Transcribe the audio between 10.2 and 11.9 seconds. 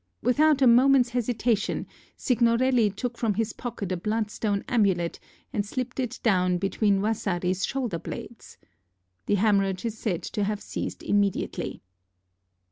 to have ceased immediately.